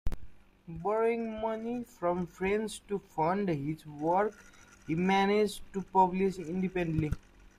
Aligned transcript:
Borrowing 0.67 1.39
money 1.41 1.83
from 1.83 2.25
friends 2.25 2.81
to 2.87 2.97
fund 2.97 3.47
his 3.49 3.85
work 3.85 4.33
he 4.87 4.95
managed 4.95 5.61
to 5.73 5.83
publish 5.83 6.39
independently. 6.39 7.11